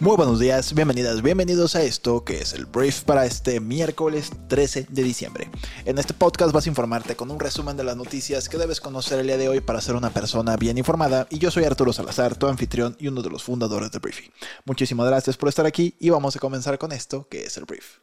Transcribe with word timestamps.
Muy 0.00 0.16
buenos 0.16 0.38
días, 0.38 0.74
bienvenidas, 0.74 1.22
bienvenidos 1.22 1.74
a 1.74 1.82
esto 1.82 2.22
que 2.22 2.40
es 2.40 2.52
el 2.52 2.66
brief 2.66 3.02
para 3.02 3.26
este 3.26 3.58
miércoles 3.58 4.30
13 4.46 4.86
de 4.88 5.02
diciembre. 5.02 5.50
En 5.86 5.98
este 5.98 6.14
podcast 6.14 6.52
vas 6.52 6.66
a 6.66 6.68
informarte 6.68 7.16
con 7.16 7.32
un 7.32 7.40
resumen 7.40 7.76
de 7.76 7.82
las 7.82 7.96
noticias 7.96 8.48
que 8.48 8.58
debes 8.58 8.80
conocer 8.80 9.18
el 9.18 9.26
día 9.26 9.36
de 9.36 9.48
hoy 9.48 9.60
para 9.60 9.80
ser 9.80 9.96
una 9.96 10.10
persona 10.10 10.56
bien 10.56 10.78
informada 10.78 11.26
y 11.30 11.38
yo 11.38 11.50
soy 11.50 11.64
Arturo 11.64 11.92
Salazar, 11.92 12.36
tu 12.36 12.46
anfitrión 12.46 12.96
y 13.00 13.08
uno 13.08 13.22
de 13.22 13.30
los 13.30 13.42
fundadores 13.42 13.90
de 13.90 13.98
Briefing. 13.98 14.30
Muchísimas 14.64 15.08
gracias 15.08 15.36
por 15.36 15.48
estar 15.48 15.66
aquí 15.66 15.96
y 15.98 16.10
vamos 16.10 16.36
a 16.36 16.38
comenzar 16.38 16.78
con 16.78 16.92
esto 16.92 17.26
que 17.28 17.42
es 17.42 17.56
el 17.56 17.64
brief. 17.64 17.96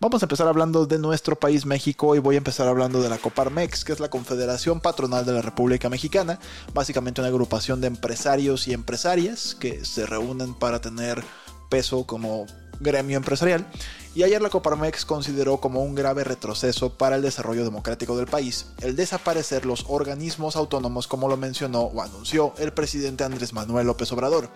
Vamos 0.00 0.22
a 0.22 0.26
empezar 0.26 0.48
hablando 0.48 0.86
de 0.86 0.98
nuestro 0.98 1.36
país 1.36 1.64
México 1.66 2.14
y 2.14 2.18
voy 2.18 2.34
a 2.34 2.38
empezar 2.38 2.68
hablando 2.68 3.00
de 3.00 3.08
la 3.08 3.18
Coparmex, 3.18 3.84
que 3.84 3.92
es 3.92 4.00
la 4.00 4.10
Confederación 4.10 4.80
Patronal 4.80 5.24
de 5.24 5.32
la 5.32 5.42
República 5.42 5.88
Mexicana, 5.88 6.38
básicamente 6.74 7.20
una 7.20 7.28
agrupación 7.28 7.80
de 7.80 7.86
empresarios 7.86 8.68
y 8.68 8.72
empresarias 8.72 9.56
que 9.58 9.84
se 9.84 10.06
reúnen 10.06 10.54
para 10.54 10.80
tener 10.80 11.24
peso 11.70 12.06
como 12.06 12.46
gremio 12.80 13.16
empresarial 13.16 13.66
y 14.14 14.22
ayer 14.22 14.40
la 14.40 14.50
Coparmex 14.50 15.04
consideró 15.04 15.58
como 15.58 15.82
un 15.82 15.94
grave 15.94 16.24
retroceso 16.24 16.90
para 16.90 17.16
el 17.16 17.22
desarrollo 17.22 17.64
democrático 17.64 18.16
del 18.16 18.26
país 18.26 18.66
el 18.80 18.96
desaparecer 18.96 19.66
los 19.66 19.84
organismos 19.88 20.56
autónomos 20.56 21.06
como 21.06 21.28
lo 21.28 21.36
mencionó 21.36 21.82
o 21.82 22.02
anunció 22.02 22.54
el 22.58 22.72
presidente 22.72 23.24
Andrés 23.24 23.52
Manuel 23.52 23.86
López 23.86 24.12
Obrador. 24.12 24.48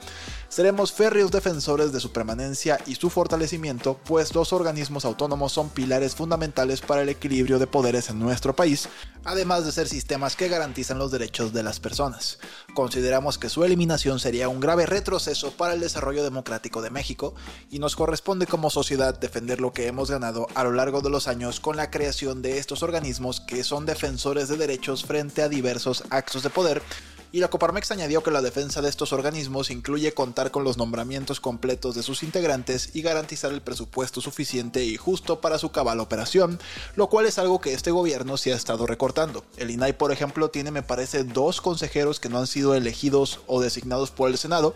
Seremos 0.49 0.93
férreos 0.93 1.31
defensores 1.31 1.93
de 1.93 2.01
su 2.01 2.13
permanencia 2.13 2.79
y 2.87 2.95
su 2.95 3.11
fortalecimiento, 3.11 3.99
pues 4.05 4.35
los 4.35 4.53
organismos 4.53 5.05
autónomos 5.05 5.53
son 5.53 5.69
pilares 5.71 6.15
fundamentales 6.15 6.81
para 6.81 7.03
el 7.03 7.09
equilibrio 7.09 7.59
de 7.59 7.67
poderes 7.67 8.11
en 8.11 8.19
nuestro 8.19 8.55
país, 8.55 8.89
además 9.25 9.65
de 9.65 9.73
ser 9.73 9.89
sistemas 9.89 10.37
que 10.37 10.49
garantizan 10.49 10.99
los 10.99 11.11
derechos 11.11 11.53
de 11.53 11.63
las 11.63 11.81
personas. 11.81 12.39
Consideramos 12.75 13.39
que 13.39 13.49
su 13.49 13.65
eliminación 13.65 14.21
sería 14.21 14.49
un 14.49 14.61
grave 14.61 14.87
retroceso 14.87 15.53
para 15.53 15.75
el 15.75 15.81
desarrollo 15.81 16.23
democrático 16.23 16.83
de 16.83 16.91
México 16.91 17.35
y 17.71 17.79
nos 17.79 17.97
corresponde 17.97 18.47
como 18.47 18.71
sociedad 18.71 19.19
defender 19.19 19.48
lo 19.57 19.73
que 19.73 19.87
hemos 19.87 20.11
ganado 20.11 20.47
a 20.55 20.65
lo 20.65 20.73
largo 20.73 21.01
de 21.01 21.11
los 21.11 21.27
años 21.27 21.61
con 21.61 21.77
la 21.77 21.91
creación 21.91 22.43
de 22.43 22.59
estos 22.59 22.83
organismos 22.83 23.41
que 23.41 23.65
son 23.65 23.87
defensores 23.87 24.49
de 24.49 24.57
derechos 24.57 25.05
frente 25.05 25.43
a 25.43 25.49
diversos 25.49 26.05
actos 26.11 26.43
de 26.43 26.51
poder 26.51 26.83
y 27.31 27.41
la 27.41 27.49
Coparmex 27.49 27.91
añadió 27.91 28.23
que 28.23 28.31
la 28.31 28.41
defensa 28.41 28.81
de 28.81 28.89
estos 28.89 29.13
organismos 29.13 29.71
incluye 29.71 30.15
contar 30.15 30.51
con 30.51 30.65
los 30.65 30.79
nombramientos 30.79 31.41
completos 31.41 31.95
de 31.95 32.03
sus 32.03 32.23
integrantes 32.23 32.91
y 32.95 33.03
garantizar 33.03 33.53
el 33.53 33.61
presupuesto 33.61 34.23
suficiente 34.23 34.85
y 34.85 34.97
justo 34.97 35.41
para 35.41 35.59
su 35.59 35.71
cabal 35.71 36.01
operación, 36.01 36.59
lo 36.97 37.09
cual 37.09 37.27
es 37.27 37.39
algo 37.39 37.61
que 37.61 37.75
este 37.75 37.91
gobierno 37.91 38.39
se 38.39 38.53
ha 38.53 38.57
estado 38.57 38.87
recortando. 38.87 39.45
El 39.59 39.71
INAI, 39.71 39.93
por 39.93 40.11
ejemplo, 40.11 40.49
tiene 40.49 40.71
me 40.71 40.83
parece 40.83 41.25
dos 41.25 41.61
consejeros 41.61 42.19
que 42.19 42.31
no 42.31 42.39
han 42.39 42.47
sido 42.47 42.75
elegidos 42.75 43.41
o 43.47 43.61
designados 43.61 44.11
por 44.11 44.31
el 44.31 44.39
Senado, 44.39 44.75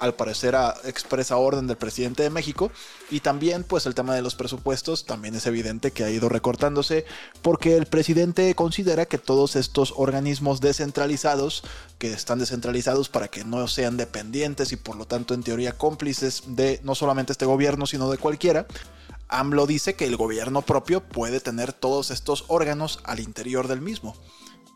al 0.00 0.14
parecer 0.14 0.56
a 0.56 0.74
expresa 0.84 1.36
orden 1.36 1.66
del 1.66 1.76
presidente 1.76 2.22
de 2.22 2.30
México 2.30 2.70
y 3.10 3.20
también 3.20 3.64
pues 3.64 3.86
el 3.86 3.94
tema 3.94 4.14
de 4.14 4.22
los 4.22 4.34
presupuestos 4.34 5.04
también 5.04 5.34
es 5.34 5.46
evidente 5.46 5.90
que 5.90 6.04
ha 6.04 6.10
ido 6.10 6.28
recortándose 6.28 7.04
porque 7.42 7.76
el 7.76 7.86
presidente 7.86 8.54
considera 8.54 9.06
que 9.06 9.18
todos 9.18 9.56
estos 9.56 9.94
organismos 9.96 10.60
descentralizados 10.60 11.62
que 11.98 12.12
están 12.12 12.38
descentralizados 12.38 13.08
para 13.08 13.28
que 13.28 13.44
no 13.44 13.66
sean 13.68 13.96
dependientes 13.96 14.72
y 14.72 14.76
por 14.76 14.96
lo 14.96 15.06
tanto 15.06 15.34
en 15.34 15.42
teoría 15.42 15.76
cómplices 15.76 16.42
de 16.46 16.80
no 16.82 16.94
solamente 16.94 17.32
este 17.32 17.46
gobierno 17.46 17.86
sino 17.86 18.10
de 18.10 18.18
cualquiera 18.18 18.66
AMLO 19.28 19.66
dice 19.66 19.94
que 19.94 20.06
el 20.06 20.16
gobierno 20.16 20.62
propio 20.62 21.02
puede 21.02 21.40
tener 21.40 21.72
todos 21.72 22.10
estos 22.10 22.46
órganos 22.48 23.00
al 23.04 23.20
interior 23.20 23.68
del 23.68 23.82
mismo. 23.82 24.16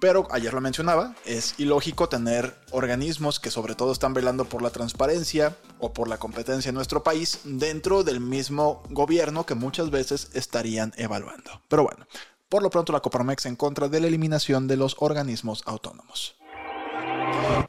Pero 0.02 0.26
ayer 0.32 0.52
lo 0.52 0.60
mencionaba, 0.60 1.14
es 1.24 1.54
ilógico 1.58 2.08
tener 2.08 2.56
organismos 2.72 3.38
que 3.38 3.52
sobre 3.52 3.76
todo 3.76 3.92
están 3.92 4.14
velando 4.14 4.44
por 4.44 4.60
la 4.60 4.70
transparencia 4.70 5.56
o 5.78 5.92
por 5.92 6.08
la 6.08 6.18
competencia 6.18 6.70
en 6.70 6.74
nuestro 6.74 7.04
país 7.04 7.38
dentro 7.44 8.02
del 8.02 8.18
mismo 8.18 8.82
gobierno 8.90 9.46
que 9.46 9.54
muchas 9.54 9.90
veces 9.90 10.30
estarían 10.34 10.92
evaluando. 10.96 11.62
Pero 11.68 11.84
bueno, 11.84 12.08
por 12.48 12.64
lo 12.64 12.70
pronto 12.70 12.92
la 12.92 12.98
Coparmex 12.98 13.46
en 13.46 13.54
contra 13.54 13.88
de 13.88 14.00
la 14.00 14.08
eliminación 14.08 14.66
de 14.66 14.76
los 14.76 14.96
organismos 14.98 15.62
autónomos. 15.66 16.34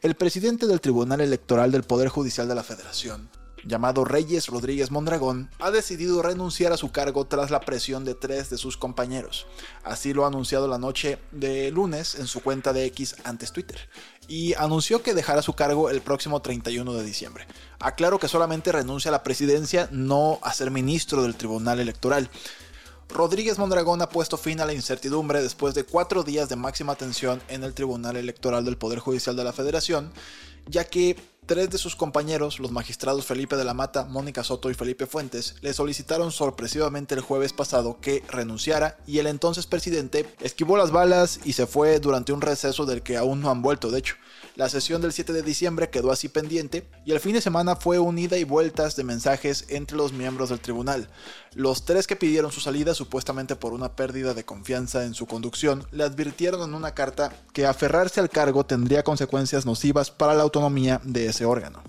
El 0.02 0.16
presidente 0.16 0.66
del 0.66 0.82
Tribunal 0.82 1.22
Electoral 1.22 1.72
del 1.72 1.84
Poder 1.84 2.10
Judicial 2.10 2.48
de 2.48 2.56
la 2.56 2.64
Federación, 2.64 3.30
llamado 3.64 4.06
Reyes 4.06 4.48
Rodríguez 4.48 4.92
Mondragón, 4.92 5.50
ha 5.60 5.72
decidido 5.72 6.22
renunciar 6.22 6.74
a 6.74 6.78
su 6.78 6.92
cargo 6.92 7.26
tras 7.26 7.52
la 7.52 7.62
presión 7.62 8.06
de 8.06 8.16
tres 8.16 8.50
de 8.50 8.58
sus 8.58 8.78
compañeros. 8.78 9.48
Así 9.84 10.14
lo 10.14 10.26
ha 10.26 10.28
anunciado 10.28 10.68
la 10.68 10.78
noche 10.78 11.20
de 11.32 11.72
lunes 11.72 12.16
en 12.16 12.28
su 12.28 12.42
cuenta 12.42 12.74
de 12.74 12.86
X 12.86 13.16
antes 13.24 13.52
Twitter. 13.52 13.90
Y 14.28 14.54
anunció 14.54 15.04
que 15.04 15.14
dejará 15.14 15.42
su 15.42 15.54
cargo 15.54 15.90
el 15.90 16.02
próximo 16.02 16.42
31 16.42 16.94
de 16.94 17.04
diciembre. 17.04 17.48
Aclaro 17.80 18.20
que 18.20 18.28
solamente 18.28 18.72
renuncia 18.72 19.10
a 19.10 19.12
la 19.12 19.24
presidencia, 19.24 19.90
no 19.92 20.40
a 20.42 20.54
ser 20.54 20.72
ministro 20.72 21.24
del 21.24 21.36
Tribunal 21.36 21.80
Electoral. 21.80 22.30
Rodríguez 23.10 23.60
Mondragón 23.60 24.02
ha 24.02 24.10
puesto 24.10 24.38
fin 24.38 24.60
a 24.60 24.66
la 24.66 24.74
incertidumbre 24.74 25.42
después 25.42 25.76
de 25.76 25.84
cuatro 25.84 26.24
días 26.24 26.50
de 26.50 26.56
máxima 26.56 26.96
tensión 26.96 27.42
en 27.48 27.64
el 27.64 27.74
Tribunal 27.74 28.16
Electoral 28.16 28.66
del 28.66 28.78
Poder 28.78 29.00
Judicial 29.00 29.36
de 29.36 29.44
la 29.44 29.54
Federación, 29.54 30.12
ya 30.68 30.84
que 30.86 31.16
Tres 31.46 31.70
de 31.70 31.78
sus 31.78 31.98
compañeros, 31.98 32.60
los 32.60 32.72
magistrados 32.72 33.26
Felipe 33.26 33.58
de 33.58 33.66
la 33.66 33.74
Mata, 33.74 34.06
Mónica 34.06 34.46
Soto 34.46 34.72
y 34.72 34.76
Felipe 34.76 35.08
Fuentes, 35.08 35.56
le 35.60 35.74
solicitaron 35.74 36.32
sorpresivamente 36.32 37.16
el 37.16 37.22
jueves 37.22 37.52
pasado 37.52 37.98
que 38.00 38.24
renunciara 38.30 38.98
y 39.06 39.20
el 39.20 39.28
entonces 39.28 39.68
presidente 39.68 40.26
esquivó 40.40 40.78
las 40.78 40.92
balas 40.92 41.42
y 41.44 41.54
se 41.54 41.68
fue 41.68 42.00
durante 42.00 42.32
un 42.32 42.40
receso 42.40 42.86
del 42.86 43.04
que 43.04 43.18
aún 43.18 43.42
no 43.42 43.52
han 43.52 43.62
vuelto, 43.62 43.92
de 43.92 44.00
hecho. 44.00 44.16
La 44.56 44.70
sesión 44.70 45.02
del 45.02 45.14
7 45.14 45.34
de 45.34 45.42
diciembre 45.42 45.90
quedó 45.90 46.12
así 46.12 46.30
pendiente 46.30 46.88
y 47.06 47.12
el 47.12 47.20
fin 47.20 47.34
de 47.34 47.42
semana 47.42 47.76
fue 47.76 47.98
unida 47.98 48.38
y 48.38 48.44
vueltas 48.44 48.96
de 48.96 49.04
mensajes 49.04 49.66
entre 49.70 49.98
los 49.98 50.14
miembros 50.14 50.50
del 50.50 50.60
tribunal. 50.60 51.10
Los 51.56 51.86
tres 51.86 52.06
que 52.06 52.16
pidieron 52.16 52.52
su 52.52 52.62
salida, 52.62 52.94
supuestamente 52.94 53.56
por 53.56 53.74
una 53.74 53.96
pérdida 53.96 54.36
de 54.36 54.46
confianza 54.46 55.06
en 55.06 55.16
su 55.16 55.26
conducción, 55.26 55.88
le 55.92 56.04
advirtieron 56.04 56.62
en 56.62 56.76
una 56.76 56.94
carta 56.94 57.34
que 57.52 57.66
aferrarse 57.66 58.20
al 58.20 58.30
cargo 58.30 58.64
tendría 58.64 59.04
consecuencias 59.04 59.66
nocivas 59.66 60.12
para 60.12 60.36
la 60.36 60.44
autonomía 60.44 61.02
de 61.04 61.26
ese 61.26 61.46
órgano. 61.46 61.82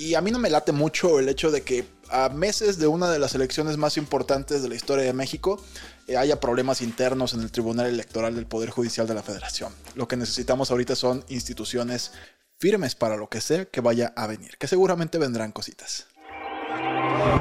Y 0.00 0.14
a 0.14 0.22
mí 0.22 0.30
no 0.30 0.38
me 0.38 0.48
late 0.48 0.72
mucho 0.72 1.18
el 1.18 1.28
hecho 1.28 1.50
de 1.50 1.60
que 1.60 1.84
a 2.08 2.30
meses 2.30 2.78
de 2.78 2.86
una 2.86 3.10
de 3.10 3.18
las 3.18 3.34
elecciones 3.34 3.76
más 3.76 3.98
importantes 3.98 4.62
de 4.62 4.68
la 4.70 4.74
historia 4.74 5.04
de 5.04 5.12
México 5.12 5.62
eh, 6.06 6.16
haya 6.16 6.40
problemas 6.40 6.80
internos 6.80 7.34
en 7.34 7.40
el 7.42 7.52
Tribunal 7.52 7.84
Electoral 7.84 8.34
del 8.34 8.46
Poder 8.46 8.70
Judicial 8.70 9.06
de 9.06 9.12
la 9.12 9.22
Federación. 9.22 9.74
Lo 9.96 10.08
que 10.08 10.16
necesitamos 10.16 10.70
ahorita 10.70 10.96
son 10.96 11.22
instituciones 11.28 12.12
firmes 12.56 12.94
para 12.94 13.18
lo 13.18 13.28
que 13.28 13.42
sea 13.42 13.66
que 13.66 13.82
vaya 13.82 14.14
a 14.16 14.26
venir, 14.26 14.56
que 14.56 14.68
seguramente 14.68 15.18
vendrán 15.18 15.52
cositas. 15.52 16.06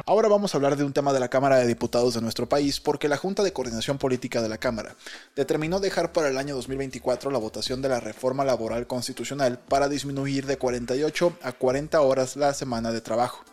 Ahora 0.05 0.27
vamos 0.27 0.53
a 0.53 0.57
hablar 0.57 0.75
de 0.75 0.83
un 0.83 0.91
tema 0.91 1.13
de 1.13 1.19
la 1.19 1.29
Cámara 1.29 1.57
de 1.57 1.67
Diputados 1.67 2.15
de 2.15 2.21
nuestro 2.21 2.49
país 2.49 2.79
porque 2.79 3.07
la 3.07 3.17
Junta 3.17 3.43
de 3.43 3.53
Coordinación 3.53 3.97
Política 3.97 4.41
de 4.41 4.49
la 4.49 4.57
Cámara 4.57 4.95
determinó 5.35 5.79
dejar 5.79 6.11
para 6.11 6.29
el 6.29 6.37
año 6.37 6.55
2024 6.55 7.29
la 7.31 7.37
votación 7.37 7.81
de 7.81 7.89
la 7.89 7.99
reforma 7.99 8.43
laboral 8.43 8.87
constitucional 8.87 9.59
para 9.59 9.87
disminuir 9.87 10.47
de 10.47 10.57
48 10.57 11.37
a 11.43 11.51
40 11.51 12.01
horas 12.01 12.35
la 12.35 12.53
semana 12.53 12.91
de 12.91 13.01
trabajo 13.01 13.43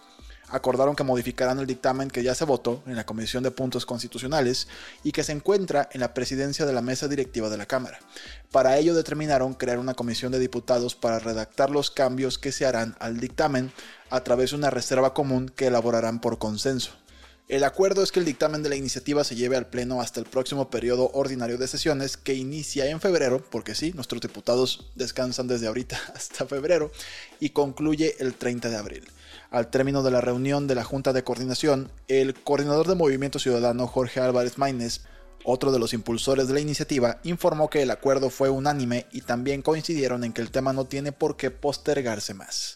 acordaron 0.49 0.97
que 0.97 1.05
modificarán 1.05 1.59
el 1.59 1.67
dictamen 1.67 2.11
que 2.11 2.23
ya 2.23 2.35
se 2.35 2.45
votó 2.45 2.83
en 2.87 2.97
la 2.97 3.07
Comisión 3.07 3.43
de 3.43 3.51
Puntos 3.51 3.87
Constitucionales 3.87 4.69
y 5.03 5.13
que 5.13 5.25
se 5.25 5.33
encuentra 5.33 5.89
en 5.93 6.01
la 6.01 6.15
presidencia 6.15 6.67
de 6.67 6.73
la 6.73 6.83
mesa 6.83 7.09
directiva 7.09 7.49
de 7.49 7.57
la 7.57 7.67
Cámara. 7.67 7.99
Para 8.53 8.79
ello 8.79 8.95
determinaron 8.95 9.55
crear 9.55 9.79
una 9.79 9.95
comisión 9.95 10.33
de 10.33 10.39
diputados 10.39 10.95
para 10.95 11.19
redactar 11.19 11.71
los 11.71 11.91
cambios 11.91 12.39
que 12.39 12.53
se 12.53 12.67
harán 12.67 12.97
al 13.01 13.19
dictamen 13.19 13.73
a 14.11 14.21
través 14.21 14.51
de 14.51 14.57
una 14.57 14.71
reserva 14.71 15.15
común 15.15 15.49
que 15.49 15.67
elaborarán 15.67 16.21
por 16.21 16.39
consenso. 16.39 16.93
El 17.49 17.63
acuerdo 17.63 18.03
es 18.03 18.11
que 18.11 18.19
el 18.19 18.27
dictamen 18.27 18.65
de 18.65 18.69
la 18.69 18.75
iniciativa 18.75 19.23
se 19.23 19.37
lleve 19.37 19.57
al 19.57 19.69
Pleno 19.69 20.01
hasta 20.01 20.19
el 20.19 20.27
próximo 20.27 20.69
periodo 20.69 21.13
ordinario 21.13 21.59
de 21.59 21.69
sesiones 21.69 22.17
que 22.17 22.35
inicia 22.35 22.87
en 22.91 23.01
febrero, 23.01 23.41
porque 23.51 23.77
sí, 23.77 23.93
nuestros 23.93 24.21
diputados 24.21 24.91
descansan 24.97 25.47
desde 25.47 25.69
ahorita 25.69 25.97
hasta 26.15 26.47
febrero, 26.47 26.91
y 27.39 27.51
concluye 27.51 28.17
el 28.19 28.35
30 28.35 28.69
de 28.69 28.77
abril. 28.77 29.05
Al 29.51 29.71
término 29.71 30.03
de 30.03 30.11
la 30.11 30.21
reunión 30.21 30.67
de 30.67 30.75
la 30.75 30.83
Junta 30.83 31.13
de 31.13 31.23
Coordinación, 31.23 31.89
el 32.09 32.35
coordinador 32.35 32.89
de 32.89 32.97
Movimiento 32.97 33.39
Ciudadano 33.39 33.87
Jorge 33.87 34.19
Álvarez 34.19 34.59
Maínez 34.59 35.03
otro 35.49 35.71
de 35.71 35.79
los 35.79 35.93
impulsores 35.93 36.49
de 36.49 36.55
la 36.55 36.61
iniciativa 36.61 37.21
informó 37.23 37.71
que 37.71 37.83
el 37.83 37.93
acuerdo 37.93 38.31
fue 38.31 38.51
unánime 38.51 39.07
y 39.13 39.21
también 39.21 39.63
coincidieron 39.63 40.25
en 40.25 40.33
que 40.33 40.43
el 40.43 40.51
tema 40.51 40.73
no 40.73 40.87
tiene 40.87 41.13
por 41.13 41.37
qué 41.37 41.53
postergarse 41.53 42.35
más. 42.35 42.76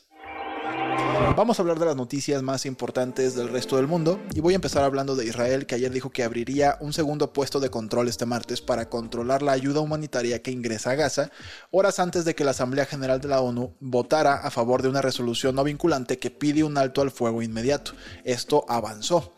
Vamos 1.37 1.59
a 1.59 1.63
hablar 1.63 1.79
de 1.79 1.87
las 1.87 1.97
noticias 1.97 2.43
más 2.43 2.67
importantes 2.67 3.35
del 3.35 3.49
resto 3.49 3.77
del 3.77 3.87
mundo 3.87 4.21
y 4.35 4.41
voy 4.41 4.53
a 4.53 4.57
empezar 4.57 4.85
hablando 4.85 5.17
de 5.17 5.25
Israel 5.25 5.65
que 5.65 5.75
ayer 5.75 5.91
dijo 5.91 6.11
que 6.11 6.23
abriría 6.23 6.77
un 6.81 6.93
segundo 6.93 7.33
puesto 7.33 7.61
de 7.61 7.71
control 7.71 8.09
este 8.09 8.27
martes 8.27 8.61
para 8.61 8.91
controlar 8.91 9.41
la 9.41 9.53
ayuda 9.53 9.81
humanitaria 9.81 10.43
que 10.43 10.51
ingresa 10.51 10.91
a 10.91 10.97
Gaza, 10.97 11.31
horas 11.71 11.99
antes 11.99 12.25
de 12.25 12.35
que 12.35 12.45
la 12.45 12.51
Asamblea 12.51 12.85
General 12.85 13.21
de 13.21 13.29
la 13.29 13.41
ONU 13.41 13.75
votara 13.81 14.35
a 14.35 14.51
favor 14.51 14.83
de 14.83 14.89
una 14.89 15.01
resolución 15.03 15.55
no 15.55 15.65
vinculante 15.65 16.19
que 16.19 16.31
pide 16.31 16.63
un 16.63 16.77
alto 16.77 17.01
al 17.01 17.11
fuego 17.11 17.43
inmediato. 17.43 17.93
Esto 18.25 18.67
avanzó. 18.69 19.33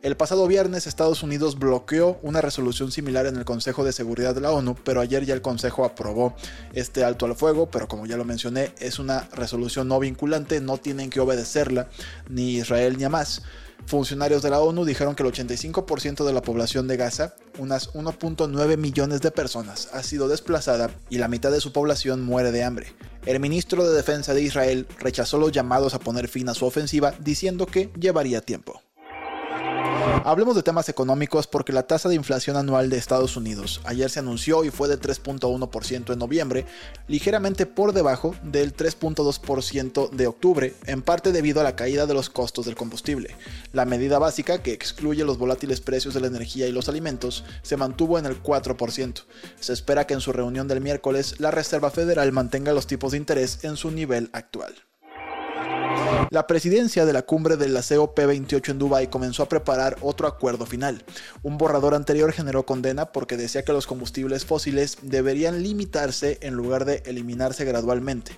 El 0.00 0.16
pasado 0.16 0.46
viernes 0.46 0.86
Estados 0.86 1.24
Unidos 1.24 1.58
bloqueó 1.58 2.20
una 2.22 2.40
resolución 2.40 2.92
similar 2.92 3.26
en 3.26 3.34
el 3.34 3.44
Consejo 3.44 3.82
de 3.82 3.92
Seguridad 3.92 4.32
de 4.32 4.40
la 4.40 4.52
ONU, 4.52 4.76
pero 4.84 5.00
ayer 5.00 5.26
ya 5.26 5.34
el 5.34 5.42
Consejo 5.42 5.84
aprobó 5.84 6.36
este 6.72 7.02
alto 7.02 7.26
al 7.26 7.34
fuego, 7.34 7.68
pero 7.68 7.88
como 7.88 8.06
ya 8.06 8.16
lo 8.16 8.24
mencioné, 8.24 8.72
es 8.78 9.00
una 9.00 9.28
resolución 9.32 9.88
no 9.88 9.98
vinculante, 9.98 10.60
no 10.60 10.78
tienen 10.78 11.10
que 11.10 11.18
obedecerla 11.18 11.88
ni 12.28 12.58
Israel 12.58 12.96
ni 12.96 13.02
Hamas. 13.02 13.42
Funcionarios 13.86 14.40
de 14.42 14.50
la 14.50 14.60
ONU 14.60 14.84
dijeron 14.84 15.16
que 15.16 15.24
el 15.24 15.32
85% 15.32 16.24
de 16.24 16.32
la 16.32 16.42
población 16.42 16.86
de 16.86 16.96
Gaza, 16.96 17.34
unas 17.58 17.92
1.9 17.92 18.76
millones 18.76 19.20
de 19.20 19.32
personas, 19.32 19.88
ha 19.92 20.04
sido 20.04 20.28
desplazada 20.28 20.92
y 21.10 21.18
la 21.18 21.26
mitad 21.26 21.50
de 21.50 21.60
su 21.60 21.72
población 21.72 22.24
muere 22.24 22.52
de 22.52 22.62
hambre. 22.62 22.94
El 23.26 23.40
ministro 23.40 23.84
de 23.84 23.96
Defensa 23.96 24.32
de 24.32 24.42
Israel 24.42 24.86
rechazó 25.00 25.38
los 25.38 25.50
llamados 25.50 25.94
a 25.94 25.98
poner 25.98 26.28
fin 26.28 26.48
a 26.48 26.54
su 26.54 26.66
ofensiva, 26.66 27.14
diciendo 27.18 27.66
que 27.66 27.90
llevaría 27.98 28.42
tiempo. 28.42 28.80
Hablemos 30.24 30.56
de 30.56 30.62
temas 30.62 30.88
económicos 30.88 31.46
porque 31.46 31.72
la 31.72 31.84
tasa 31.84 32.08
de 32.08 32.14
inflación 32.14 32.56
anual 32.56 32.90
de 32.90 32.98
Estados 32.98 33.36
Unidos 33.36 33.80
ayer 33.84 34.10
se 34.10 34.18
anunció 34.18 34.64
y 34.64 34.70
fue 34.70 34.88
de 34.88 35.00
3.1% 35.00 36.12
en 36.12 36.18
noviembre, 36.18 36.66
ligeramente 37.06 37.66
por 37.66 37.92
debajo 37.92 38.34
del 38.42 38.76
3.2% 38.76 40.10
de 40.10 40.26
octubre, 40.26 40.74
en 40.86 41.02
parte 41.02 41.32
debido 41.32 41.60
a 41.60 41.64
la 41.64 41.76
caída 41.76 42.06
de 42.06 42.14
los 42.14 42.30
costos 42.30 42.66
del 42.66 42.76
combustible. 42.76 43.36
La 43.72 43.84
medida 43.84 44.18
básica, 44.18 44.62
que 44.62 44.72
excluye 44.72 45.24
los 45.24 45.38
volátiles 45.38 45.80
precios 45.80 46.14
de 46.14 46.20
la 46.20 46.26
energía 46.26 46.66
y 46.66 46.72
los 46.72 46.88
alimentos, 46.88 47.44
se 47.62 47.76
mantuvo 47.76 48.18
en 48.18 48.26
el 48.26 48.42
4%. 48.42 49.24
Se 49.60 49.72
espera 49.72 50.06
que 50.06 50.14
en 50.14 50.20
su 50.20 50.32
reunión 50.32 50.68
del 50.68 50.80
miércoles 50.80 51.36
la 51.38 51.50
Reserva 51.50 51.90
Federal 51.90 52.32
mantenga 52.32 52.72
los 52.72 52.86
tipos 52.86 53.12
de 53.12 53.18
interés 53.18 53.64
en 53.64 53.76
su 53.76 53.90
nivel 53.90 54.30
actual. 54.32 54.87
La 56.30 56.46
presidencia 56.46 57.06
de 57.06 57.12
la 57.12 57.22
cumbre 57.22 57.56
de 57.56 57.68
la 57.68 57.80
COP28 57.80 58.70
en 58.70 58.78
Dubái 58.78 59.06
comenzó 59.06 59.42
a 59.42 59.48
preparar 59.48 59.96
otro 60.02 60.26
acuerdo 60.26 60.66
final. 60.66 61.04
Un 61.42 61.58
borrador 61.58 61.94
anterior 61.94 62.32
generó 62.32 62.66
condena 62.66 63.12
porque 63.12 63.36
decía 63.36 63.62
que 63.62 63.72
los 63.72 63.86
combustibles 63.86 64.44
fósiles 64.44 64.98
deberían 65.02 65.62
limitarse 65.62 66.38
en 66.42 66.54
lugar 66.54 66.84
de 66.84 67.02
eliminarse 67.06 67.64
gradualmente. 67.64 68.32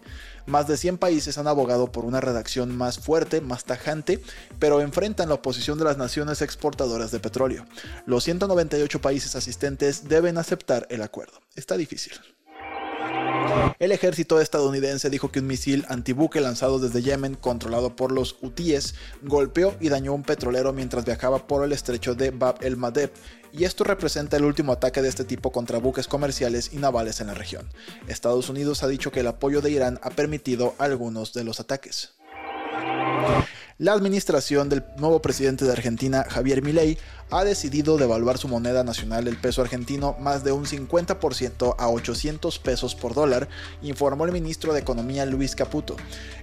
Más 0.46 0.68
de 0.68 0.76
100 0.76 0.98
países 0.98 1.38
han 1.38 1.46
abogado 1.46 1.90
por 1.90 2.04
una 2.04 2.20
redacción 2.20 2.76
más 2.76 2.98
fuerte, 2.98 3.40
más 3.40 3.64
tajante, 3.64 4.20
pero 4.58 4.80
enfrentan 4.80 5.28
la 5.28 5.36
oposición 5.36 5.78
de 5.78 5.84
las 5.84 5.96
naciones 5.96 6.42
exportadoras 6.42 7.10
de 7.10 7.20
petróleo. 7.20 7.66
Los 8.06 8.24
198 8.24 9.00
países 9.00 9.36
asistentes 9.36 10.08
deben 10.08 10.38
aceptar 10.38 10.86
el 10.90 11.02
acuerdo. 11.02 11.40
Está 11.56 11.76
difícil. 11.76 12.12
El 13.78 13.92
ejército 13.92 14.40
estadounidense 14.40 15.10
dijo 15.10 15.32
que 15.32 15.40
un 15.40 15.46
misil 15.46 15.86
antibuque 15.88 16.40
lanzado 16.40 16.78
desde 16.78 17.02
Yemen, 17.02 17.34
controlado 17.34 17.96
por 17.96 18.12
los 18.12 18.36
hutíes, 18.42 18.94
golpeó 19.22 19.74
y 19.80 19.88
dañó 19.88 20.12
un 20.12 20.22
petrolero 20.22 20.72
mientras 20.72 21.04
viajaba 21.04 21.46
por 21.46 21.64
el 21.64 21.72
estrecho 21.72 22.14
de 22.14 22.30
Bab 22.30 22.56
el 22.60 22.76
Madeb, 22.76 23.10
y 23.52 23.64
esto 23.64 23.84
representa 23.84 24.36
el 24.36 24.44
último 24.44 24.72
ataque 24.72 25.02
de 25.02 25.08
este 25.08 25.24
tipo 25.24 25.50
contra 25.50 25.78
buques 25.78 26.06
comerciales 26.06 26.70
y 26.72 26.76
navales 26.76 27.20
en 27.20 27.28
la 27.28 27.34
región. 27.34 27.68
Estados 28.06 28.48
Unidos 28.48 28.82
ha 28.82 28.88
dicho 28.88 29.10
que 29.10 29.20
el 29.20 29.26
apoyo 29.26 29.60
de 29.60 29.70
Irán 29.70 29.98
ha 30.02 30.10
permitido 30.10 30.74
algunos 30.78 31.32
de 31.32 31.44
los 31.44 31.58
ataques. 31.58 32.14
La 33.80 33.94
administración 33.94 34.68
del 34.68 34.84
nuevo 34.98 35.22
presidente 35.22 35.64
de 35.64 35.72
Argentina, 35.72 36.26
Javier 36.28 36.60
Milei, 36.60 36.98
ha 37.30 37.44
decidido 37.44 37.96
devaluar 37.96 38.36
su 38.36 38.46
moneda 38.46 38.84
nacional, 38.84 39.26
el 39.26 39.38
peso 39.38 39.62
argentino, 39.62 40.14
más 40.20 40.44
de 40.44 40.52
un 40.52 40.66
50% 40.66 41.76
a 41.78 41.88
800 41.88 42.58
pesos 42.58 42.94
por 42.94 43.14
dólar, 43.14 43.48
informó 43.80 44.26
el 44.26 44.32
ministro 44.32 44.74
de 44.74 44.80
Economía 44.80 45.24
Luis 45.24 45.56
Caputo. 45.56 45.96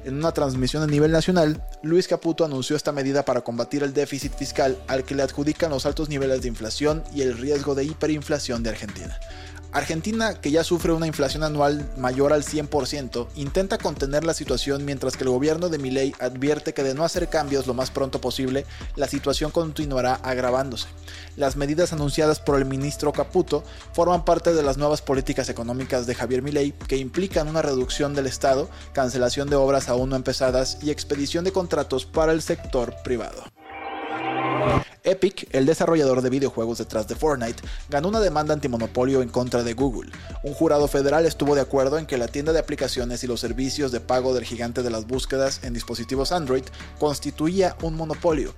En 0.04 0.16
una 0.16 0.32
transmisión 0.32 0.82
a 0.82 0.88
nivel 0.88 1.12
nacional, 1.12 1.64
Luis 1.84 2.08
Caputo 2.08 2.44
anunció 2.44 2.76
esta 2.76 2.92
medida 2.92 3.24
para 3.24 3.42
combatir 3.42 3.84
el 3.84 3.94
déficit 3.94 4.34
fiscal 4.34 4.76
al 4.88 5.04
que 5.04 5.14
le 5.14 5.22
adjudican 5.22 5.70
los 5.70 5.86
altos 5.86 6.10
niveles 6.10 6.42
de 6.42 6.48
inflación 6.48 7.04
y 7.14 7.22
el 7.22 7.38
riesgo 7.38 7.76
de 7.76 7.84
hiperinflación 7.84 8.64
de 8.64 8.72
Argentina. 8.72 9.16
Argentina, 9.72 10.36
que 10.36 10.52
ya 10.52 10.64
sufre 10.64 10.94
una 10.94 11.08
inflación 11.08 11.44
anual 11.44 11.90
mayor 11.98 12.34
al 12.34 12.44
100%, 12.44 13.28
intenta 13.36 13.78
contener 13.78 14.24
la 14.24 14.34
situación 14.34 14.86
mientras 14.86 15.18
que 15.18 15.24
el 15.24 15.30
gobierno 15.30 15.70
de 15.70 15.78
Milei 15.78 16.14
advierte 16.20 16.74
que 16.74 16.84
de 16.84 16.94
no 16.94 17.04
hacer 17.04 17.30
cambios 17.30 17.68
lo 17.68 17.74
más 17.74 17.92
pronto 17.92 18.22
posible, 18.22 18.66
la 18.96 19.08
situación 19.08 19.52
continuará 19.52 20.16
agravándose. 20.16 20.88
Las 21.36 21.58
medidas 21.58 21.94
anunciadas 21.94 22.40
por 22.40 22.58
el 22.58 22.66
ministro 22.66 23.12
Caputo 23.12 23.64
forman 23.94 24.26
parte 24.26 24.54
de 24.54 24.64
las 24.64 24.78
nuevas 24.78 25.02
políticas 25.02 25.50
económicas 25.50 26.08
de 26.08 26.16
Javier 26.16 26.42
Milei 26.42 26.72
que 26.72 26.98
implican 26.98 27.48
una 27.48 27.62
reducción 27.62 28.16
del 28.16 28.28
Estado, 28.28 28.70
cancelación 28.94 29.50
de 29.50 29.58
obras 29.58 29.90
aún 29.90 30.10
no 30.10 30.16
empezadas 30.16 30.80
y 30.82 30.92
expedición 30.92 31.44
de 31.44 31.52
contratos 31.52 32.06
para 32.06 32.32
el 32.32 32.42
sector 32.42 32.96
privado. 33.04 33.44
Epic, 35.08 35.48
el 35.52 35.66
desarrollador 35.66 36.22
de 36.22 36.30
videojuegos 36.30 36.80
detrás 36.80 37.08
de 37.08 37.16
Fortnite, 37.16 37.64
ganó 37.88 38.10
una 38.10 38.20
demanda 38.20 38.54
antimonopolio 38.54 39.22
en 39.22 39.30
contra 39.30 39.64
de 39.64 39.74
Google. 39.74 40.12
Un 40.44 40.54
jurado 40.54 40.90
federal 40.90 41.26
estuvo 41.26 41.56
de 41.56 41.62
acuerdo 41.62 41.98
en 41.98 42.06
que 42.06 42.18
la 42.18 42.28
tienda 42.28 42.52
de 42.52 42.60
aplicaciones 42.60 43.24
y 43.24 43.28
los 43.28 43.40
servicios 43.40 43.94
de 43.94 44.02
pago 44.02 44.34
del 44.34 44.44
gigante 44.44 44.84
de 44.84 44.90
las 44.90 45.08
búsquedas 45.08 45.62
en 45.64 45.74
dispositivos 45.74 46.34
Android 46.34 46.66
constituía 47.00 47.78
un 47.82 47.96
monopolio. 47.96 48.54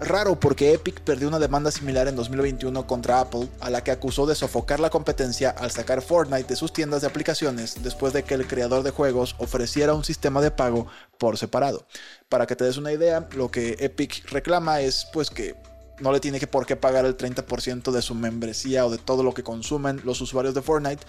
Raro 0.00 0.40
porque 0.40 0.72
Epic 0.72 1.00
perdió 1.02 1.28
una 1.28 1.38
demanda 1.38 1.70
similar 1.70 2.08
en 2.08 2.16
2021 2.16 2.84
contra 2.88 3.20
Apple, 3.20 3.48
a 3.60 3.70
la 3.70 3.84
que 3.84 3.92
acusó 3.92 4.26
de 4.26 4.34
sofocar 4.34 4.80
la 4.80 4.90
competencia 4.90 5.50
al 5.50 5.70
sacar 5.70 6.02
Fortnite 6.02 6.48
de 6.48 6.56
sus 6.56 6.72
tiendas 6.72 7.02
de 7.02 7.06
aplicaciones 7.06 7.80
después 7.84 8.12
de 8.12 8.24
que 8.24 8.34
el 8.34 8.48
creador 8.48 8.82
de 8.82 8.90
juegos 8.90 9.36
ofreciera 9.38 9.94
un 9.94 10.02
sistema 10.02 10.40
de 10.40 10.50
pago 10.50 10.88
por 11.18 11.38
separado. 11.38 11.86
Para 12.28 12.48
que 12.48 12.56
te 12.56 12.64
des 12.64 12.76
una 12.76 12.90
idea, 12.90 13.28
lo 13.36 13.52
que 13.52 13.76
Epic 13.78 14.28
reclama 14.32 14.80
es 14.80 15.06
pues 15.12 15.30
que 15.30 15.54
no 16.00 16.12
le 16.12 16.20
tiene 16.20 16.40
que 16.40 16.46
por 16.46 16.66
qué 16.66 16.76
pagar 16.76 17.04
el 17.04 17.16
30% 17.16 17.90
de 17.90 18.02
su 18.02 18.14
membresía 18.14 18.86
o 18.86 18.90
de 18.90 18.98
todo 18.98 19.22
lo 19.22 19.34
que 19.34 19.42
consumen 19.42 20.00
los 20.04 20.20
usuarios 20.20 20.54
de 20.54 20.62
Fortnite. 20.62 21.04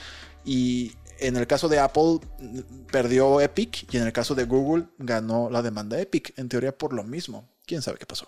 Y 0.46 0.94
en 1.20 1.38
el 1.38 1.48
caso 1.48 1.70
de 1.70 1.80
Apple 1.80 2.20
perdió 2.92 3.42
Epic 3.42 3.94
y 3.94 3.98
en 3.98 4.04
el 4.04 4.14
caso 4.14 4.36
de 4.36 4.46
Google 4.46 4.88
ganó 4.98 5.50
la 5.50 5.62
demanda 5.62 6.00
Epic, 6.00 6.38
en 6.38 6.50
teoría 6.50 6.78
por 6.78 6.94
lo 6.94 7.04
mismo. 7.04 7.50
¿Quién 7.66 7.82
sabe 7.82 7.98
qué 7.98 8.06
pasó? 8.06 8.28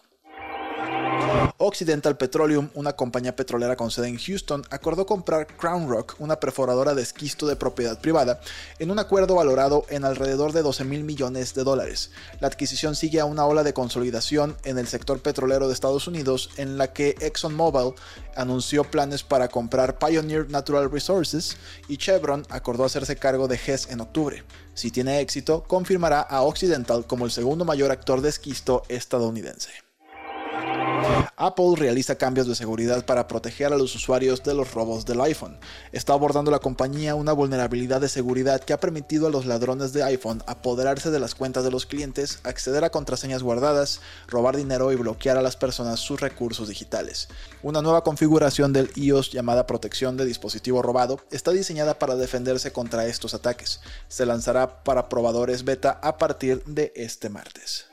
Occidental 1.68 2.16
Petroleum, 2.16 2.70
una 2.76 2.94
compañía 2.94 3.36
petrolera 3.36 3.76
con 3.76 3.90
sede 3.90 4.08
en 4.08 4.20
Houston, 4.20 4.64
acordó 4.70 5.08
comprar 5.08 5.48
Crown 5.48 5.90
Rock, 5.90 6.16
una 6.20 6.40
perforadora 6.40 6.94
de 6.94 7.02
esquisto 7.02 7.48
de 7.48 7.56
propiedad 7.56 8.00
privada, 8.00 8.40
en 8.78 8.92
un 8.92 9.00
acuerdo 9.00 9.34
valorado 9.34 9.84
en 9.90 10.06
alrededor 10.06 10.54
de 10.54 10.62
12 10.62 10.84
mil 10.84 11.04
millones 11.04 11.56
de 11.56 11.64
dólares. 11.64 12.12
La 12.40 12.48
adquisición 12.48 12.96
sigue 12.96 13.20
a 13.20 13.26
una 13.26 13.48
ola 13.48 13.64
de 13.64 13.74
consolidación 13.74 14.56
en 14.64 14.78
el 14.78 14.88
sector 14.88 15.24
petrolero 15.24 15.68
de 15.68 15.74
Estados 15.74 16.08
Unidos, 16.08 16.52
en 16.58 16.78
la 16.78 16.94
que 16.94 17.16
ExxonMobil 17.20 17.96
anunció 18.36 18.84
planes 18.84 19.24
para 19.24 19.48
comprar 19.48 19.98
Pioneer 19.98 20.52
Natural 20.52 20.92
Resources 20.92 21.58
y 21.88 21.98
Chevron 21.98 22.46
acordó 22.50 22.86
hacerse 22.86 23.16
cargo 23.16 23.48
de 23.48 23.60
Hess 23.66 23.88
en 23.90 24.02
octubre. 24.02 24.44
Si 24.76 24.92
tiene 24.92 25.20
éxito, 25.20 25.64
confirmará 25.64 26.22
a 26.22 26.44
Occidental 26.44 27.08
como 27.08 27.26
el 27.26 27.32
segundo 27.32 27.66
mayor 27.66 27.90
actor 27.90 28.22
de 28.22 28.30
esquisto 28.30 28.84
estadounidense. 28.88 29.85
Apple 31.38 31.76
realiza 31.76 32.16
cambios 32.16 32.48
de 32.48 32.56
seguridad 32.56 33.06
para 33.06 33.28
proteger 33.28 33.74
a 33.74 33.78
los 33.78 33.94
usuarios 33.94 34.42
de 34.44 34.54
los 34.54 34.74
robos 34.74 35.06
del 35.06 35.22
iPhone. 35.22 35.58
Está 35.92 36.14
abordando 36.14 36.50
la 36.50 36.60
compañía 36.60 37.16
una 37.16 37.34
vulnerabilidad 37.34 38.00
de 38.02 38.10
seguridad 38.10 38.62
que 38.64 38.74
ha 38.74 38.80
permitido 38.80 39.28
a 39.28 39.30
los 39.30 39.46
ladrones 39.46 39.92
de 39.92 40.04
iPhone 40.04 40.44
apoderarse 40.48 41.12
de 41.12 41.20
las 41.20 41.36
cuentas 41.36 41.64
de 41.64 41.72
los 41.72 41.86
clientes, 41.86 42.40
acceder 42.44 42.84
a 42.84 42.90
contraseñas 42.90 43.44
guardadas, 43.44 44.02
robar 44.28 44.56
dinero 44.56 44.92
y 44.92 44.96
bloquear 44.96 45.38
a 45.38 45.42
las 45.42 45.58
personas 45.58 46.00
sus 46.00 46.22
recursos 46.22 46.70
digitales. 46.70 47.28
Una 47.62 47.82
nueva 47.82 48.04
configuración 48.04 48.72
del 48.72 48.90
iOS 48.96 49.32
llamada 49.32 49.68
protección 49.68 50.18
de 50.18 50.26
dispositivo 50.26 50.82
robado 50.82 51.20
está 51.32 51.52
diseñada 51.52 52.00
para 52.00 52.16
defenderse 52.16 52.72
contra 52.72 53.08
estos 53.08 53.34
ataques. 53.34 53.82
Se 54.08 54.26
lanzará 54.26 54.84
para 54.84 55.10
probadores 55.10 55.66
beta 55.66 56.00
a 56.02 56.18
partir 56.18 56.64
de 56.66 56.94
este 56.96 57.30
martes. 57.30 57.88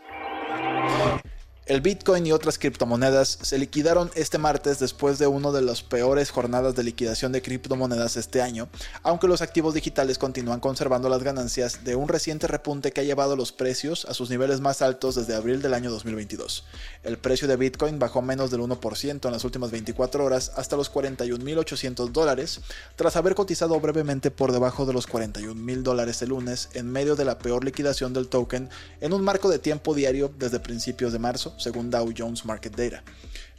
El 1.65 1.81
Bitcoin 1.81 2.27
y 2.27 2.33
otras 2.33 2.59
criptomonedas 2.59 3.39
se 3.41 3.57
liquidaron 3.57 4.11
este 4.17 4.37
martes 4.37 4.81
después 4.81 5.21
de 5.21 5.29
una 5.29 5.53
de 5.53 5.63
las 5.63 5.85
peores 5.85 6.33
jornadas 6.33 6.75
de 6.75 6.83
liquidación 6.83 7.31
de 7.31 7.41
criptomonedas 7.41 8.17
este 8.17 8.43
año, 8.43 8.69
aunque 9.05 9.29
los 9.29 9.43
activos 9.43 9.73
digitales 9.73 10.19
continúan 10.19 10.59
conservando 10.59 11.09
las 11.09 11.23
ganancias 11.23 11.85
de 11.85 11.95
un 11.95 12.09
reciente 12.09 12.49
repunte 12.49 12.91
que 12.91 13.03
ha 13.03 13.05
llevado 13.05 13.37
los 13.37 13.53
precios 13.53 14.07
a 14.07 14.15
sus 14.15 14.29
niveles 14.29 14.61
más 14.61 14.83
altos 14.83 15.15
desde 15.15 15.37
abril 15.37 15.63
del 15.63 15.75
año 15.75 15.93
2022. 15.93 16.65
El 17.05 17.17
precio 17.17 17.47
de 17.47 17.55
Bitcoin 17.55 18.01
bajó 18.01 18.23
menos 18.23 18.51
del 18.51 18.61
1% 18.61 19.25
en 19.25 19.33
las 19.33 19.45
últimas 19.45 19.71
24 19.71 20.25
horas 20.25 20.51
hasta 20.57 20.75
los 20.75 20.93
41.800 20.93 22.11
dólares, 22.11 22.61
tras 22.97 23.15
haber 23.15 23.37
cotizado 23.37 23.79
brevemente 23.79 24.33
por 24.33 24.51
debajo 24.51 24.85
de 24.85 24.95
los 24.95 25.09
41.000 25.09 25.83
dólares 25.83 26.23
el 26.23 26.31
lunes 26.31 26.71
en 26.75 26.91
medio 26.91 27.15
de 27.15 27.25
la 27.25 27.39
peor 27.39 27.65
liquidación 27.65 28.13
del 28.13 28.27
token 28.27 28.69
en 29.01 29.13
un 29.13 29.23
marco 29.23 29.49
de 29.49 29.61
tiempo 29.61 29.95
diario 29.95 30.29
desde 30.37 30.59
principios 30.59 31.13
de 31.13 31.21
marzo 31.21 31.52
según 31.59 31.91
Dow 31.91 32.13
Jones 32.17 32.45
Market 32.45 32.75
Data. 32.77 33.03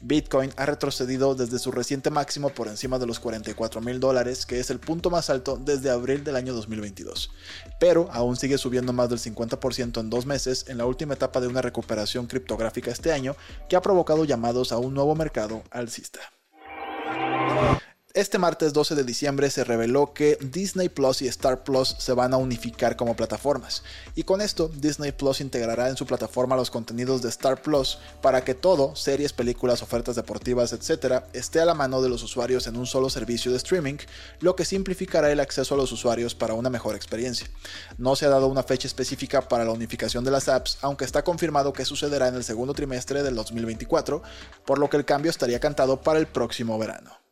Bitcoin 0.01 0.51
ha 0.57 0.65
retrocedido 0.65 1.33
desde 1.33 1.59
su 1.59 1.71
reciente 1.71 2.09
máximo 2.09 2.49
por 2.49 2.67
encima 2.67 2.99
de 2.99 3.05
los 3.05 3.19
44 3.19 3.79
mil 3.79 4.01
dólares, 4.01 4.45
que 4.45 4.59
es 4.59 4.69
el 4.69 4.79
punto 4.79 5.09
más 5.09 5.29
alto 5.29 5.57
desde 5.57 5.89
abril 5.89 6.25
del 6.25 6.35
año 6.35 6.53
2022, 6.53 7.31
pero 7.79 8.09
aún 8.11 8.35
sigue 8.35 8.57
subiendo 8.57 8.91
más 8.91 9.09
del 9.09 9.19
50% 9.19 10.01
en 10.01 10.09
dos 10.09 10.25
meses 10.25 10.65
en 10.67 10.77
la 10.77 10.85
última 10.85 11.13
etapa 11.13 11.39
de 11.39 11.47
una 11.47 11.61
recuperación 11.61 12.27
criptográfica 12.27 12.91
este 12.91 13.13
año 13.13 13.35
que 13.69 13.77
ha 13.77 13.81
provocado 13.81 14.25
llamados 14.25 14.73
a 14.73 14.77
un 14.77 14.93
nuevo 14.93 15.15
mercado 15.15 15.63
alcista. 15.71 16.19
Este 18.15 18.37
martes 18.37 18.73
12 18.73 18.93
de 18.93 19.03
diciembre 19.03 19.49
se 19.49 19.63
reveló 19.63 20.13
que 20.13 20.37
Disney 20.39 20.87
Plus 20.87 21.23
y 21.23 21.27
Star 21.29 21.63
Plus 21.63 21.95
se 21.97 22.13
van 22.13 22.31
a 22.35 22.37
unificar 22.37 22.95
como 22.95 23.15
plataformas, 23.15 23.81
y 24.13 24.21
con 24.21 24.39
esto 24.39 24.67
Disney 24.67 25.11
Plus 25.11 25.41
integrará 25.41 25.89
en 25.89 25.97
su 25.97 26.05
plataforma 26.05 26.55
los 26.55 26.69
contenidos 26.69 27.23
de 27.23 27.29
Star 27.29 27.63
Plus 27.63 27.97
para 28.21 28.43
que 28.43 28.53
todo, 28.53 28.95
series, 28.95 29.33
películas, 29.33 29.81
ofertas 29.81 30.15
deportivas, 30.15 30.73
etc., 30.73 31.23
esté 31.33 31.59
a 31.59 31.65
la 31.65 31.73
mano 31.73 32.03
de 32.03 32.09
los 32.09 32.21
usuarios 32.21 32.67
en 32.67 32.75
un 32.75 32.85
solo 32.85 33.09
servicio 33.09 33.49
de 33.49 33.57
streaming, 33.57 33.97
lo 34.41 34.55
que 34.55 34.63
simplificará 34.63 35.31
el 35.31 35.39
acceso 35.39 35.73
a 35.73 35.77
los 35.77 35.91
usuarios 35.91 36.35
para 36.35 36.53
una 36.53 36.69
mejor 36.69 36.95
experiencia. 36.95 37.47
No 37.97 38.15
se 38.15 38.27
ha 38.27 38.29
dado 38.29 38.45
una 38.45 38.61
fecha 38.61 38.87
específica 38.87 39.47
para 39.47 39.65
la 39.65 39.71
unificación 39.71 40.23
de 40.23 40.29
las 40.29 40.49
apps, 40.49 40.77
aunque 40.83 41.05
está 41.05 41.23
confirmado 41.23 41.73
que 41.73 41.83
sucederá 41.83 42.27
en 42.27 42.35
el 42.35 42.43
segundo 42.43 42.75
trimestre 42.75 43.23
del 43.23 43.33
2024, 43.33 44.21
por 44.67 44.77
lo 44.77 44.87
que 44.87 44.97
el 44.97 45.05
cambio 45.05 45.31
estaría 45.31 45.59
cantado 45.59 45.99
para 45.99 46.19
el 46.19 46.27
próximo 46.27 46.77
verano. 46.77 47.22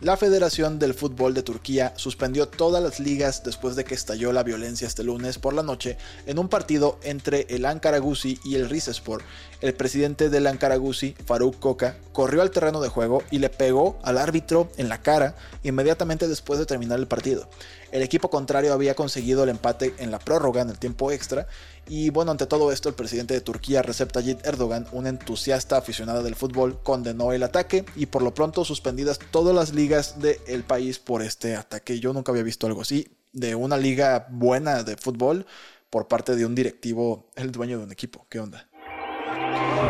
La 0.00 0.16
Federación 0.16 0.78
del 0.78 0.94
Fútbol 0.94 1.34
de 1.34 1.42
Turquía 1.42 1.92
suspendió 1.96 2.48
todas 2.48 2.82
las 2.82 3.00
ligas 3.00 3.42
después 3.44 3.76
de 3.76 3.84
que 3.84 3.94
estalló 3.94 4.32
la 4.32 4.42
violencia 4.42 4.86
este 4.86 5.04
lunes 5.04 5.38
por 5.38 5.52
la 5.52 5.62
noche 5.62 5.98
en 6.26 6.38
un 6.38 6.48
partido 6.48 6.98
entre 7.02 7.46
el 7.50 7.66
Ankara 7.66 8.00
y 8.44 8.54
el 8.54 8.68
Rizespor. 8.68 9.22
El 9.60 9.74
presidente 9.74 10.30
del 10.30 10.46
Ankara 10.46 10.76
Gusi, 10.76 11.14
Faruk 11.26 11.58
Koka, 11.58 11.96
corrió 12.12 12.42
al 12.42 12.50
terreno 12.50 12.80
de 12.80 12.88
juego 12.88 13.22
y 13.30 13.38
le 13.38 13.50
pegó 13.50 13.98
al 14.02 14.18
árbitro 14.18 14.70
en 14.78 14.88
la 14.88 15.02
cara 15.02 15.36
inmediatamente 15.62 16.28
después 16.28 16.58
de 16.58 16.66
terminar 16.66 16.98
el 16.98 17.06
partido. 17.06 17.48
El 17.92 18.02
equipo 18.02 18.30
contrario 18.30 18.72
había 18.72 18.94
conseguido 18.94 19.42
el 19.42 19.50
empate 19.50 19.94
en 19.98 20.10
la 20.10 20.18
prórroga 20.18 20.62
en 20.62 20.70
el 20.70 20.78
tiempo 20.78 21.10
extra 21.10 21.46
y 21.88 22.10
bueno, 22.10 22.30
ante 22.30 22.46
todo 22.46 22.70
esto, 22.70 22.88
el 22.88 22.94
presidente 22.94 23.34
de 23.34 23.40
Turquía, 23.40 23.82
Recep 23.82 24.12
Tayyip 24.12 24.46
Erdogan, 24.46 24.86
un 24.92 25.08
entusiasta 25.08 25.76
aficionado 25.76 26.22
del 26.22 26.36
fútbol, 26.36 26.80
condenó 26.84 27.32
el 27.32 27.42
ataque 27.42 27.84
y 27.96 28.06
por 28.06 28.22
lo 28.22 28.32
pronto 28.32 28.64
suspendidas 28.64 29.18
todas 29.32 29.54
las 29.54 29.74
ligas 29.74 30.20
del 30.20 30.62
país 30.62 31.00
por 31.00 31.22
este 31.22 31.56
ataque. 31.56 31.98
Yo 31.98 32.12
nunca 32.12 32.30
había 32.30 32.44
visto 32.44 32.68
algo 32.68 32.82
así, 32.82 33.08
de 33.32 33.56
una 33.56 33.76
liga 33.76 34.28
buena 34.30 34.84
de 34.84 34.96
fútbol 34.96 35.46
por 35.90 36.06
parte 36.06 36.36
de 36.36 36.46
un 36.46 36.54
directivo, 36.54 37.28
el 37.34 37.50
dueño 37.50 37.78
de 37.78 37.84
un 37.84 37.92
equipo. 37.92 38.24
¿Qué 38.28 38.38
onda? 38.38 38.69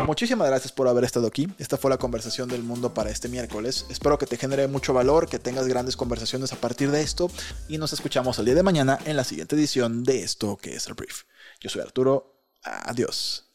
Muchísimas 0.05 0.47
gracias 0.47 0.71
por 0.71 0.87
haber 0.87 1.03
estado 1.03 1.27
aquí. 1.27 1.47
Esta 1.57 1.77
fue 1.77 1.89
la 1.89 1.97
conversación 1.97 2.49
del 2.49 2.63
mundo 2.63 2.93
para 2.93 3.09
este 3.09 3.29
miércoles. 3.29 3.85
Espero 3.89 4.17
que 4.17 4.25
te 4.25 4.37
genere 4.37 4.67
mucho 4.67 4.93
valor, 4.93 5.27
que 5.27 5.39
tengas 5.39 5.67
grandes 5.67 5.95
conversaciones 5.95 6.53
a 6.53 6.55
partir 6.55 6.91
de 6.91 7.01
esto 7.01 7.29
y 7.67 7.77
nos 7.77 7.93
escuchamos 7.93 8.37
el 8.39 8.45
día 8.45 8.55
de 8.55 8.63
mañana 8.63 8.99
en 9.05 9.15
la 9.15 9.23
siguiente 9.23 9.55
edición 9.55 10.03
de 10.03 10.23
esto 10.23 10.57
que 10.57 10.75
es 10.75 10.87
el 10.87 10.93
brief. 10.95 11.23
Yo 11.59 11.69
soy 11.69 11.81
Arturo. 11.81 12.43
Adiós. 12.63 13.45